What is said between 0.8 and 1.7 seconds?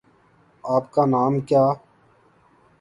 کا نام کیا